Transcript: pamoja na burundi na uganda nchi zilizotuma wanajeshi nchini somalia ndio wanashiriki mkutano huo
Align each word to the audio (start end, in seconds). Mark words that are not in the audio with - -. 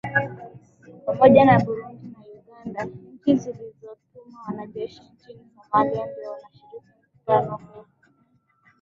pamoja 1.05 1.41
na 1.45 1.55
burundi 1.63 2.07
na 2.13 2.21
uganda 2.47 2.81
nchi 3.13 3.35
zilizotuma 3.35 4.37
wanajeshi 4.47 5.01
nchini 5.13 5.47
somalia 5.63 6.05
ndio 6.11 6.31
wanashiriki 6.31 6.87
mkutano 7.15 7.57
huo 7.57 7.85